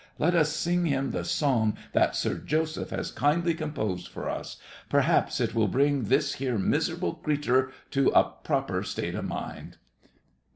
[0.17, 4.57] Let us sing him the song that Sir Joseph has kindly composed for us.
[4.89, 9.77] Perhaps it will bring this here miserable creetur to a proper state of mind.